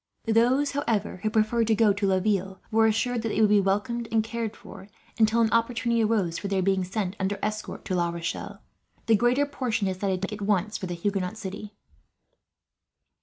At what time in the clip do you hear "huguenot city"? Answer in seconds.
10.95-11.75